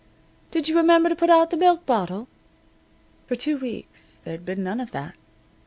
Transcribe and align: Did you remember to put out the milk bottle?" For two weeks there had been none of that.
Did 0.49 0.67
you 0.67 0.75
remember 0.77 1.09
to 1.09 1.15
put 1.15 1.29
out 1.29 1.51
the 1.51 1.57
milk 1.57 1.85
bottle?" 1.85 2.27
For 3.27 3.35
two 3.35 3.59
weeks 3.59 4.19
there 4.25 4.33
had 4.33 4.45
been 4.47 4.63
none 4.63 4.79
of 4.79 4.89
that. 4.93 5.15